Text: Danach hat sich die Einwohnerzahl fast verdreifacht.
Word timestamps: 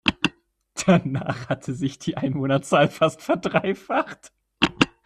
Danach 0.87 1.47
hat 1.47 1.63
sich 1.63 1.99
die 1.99 2.17
Einwohnerzahl 2.17 2.87
fast 2.89 3.21
verdreifacht. 3.21 4.31